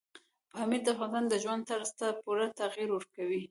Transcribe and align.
پامیر 0.51 0.81
د 0.83 0.87
افغانانو 0.93 1.31
د 1.31 1.35
ژوند 1.43 1.61
طرز 1.69 1.89
ته 1.99 2.07
پوره 2.21 2.47
تغیر 2.59 2.89
ورکوي. 2.93 3.41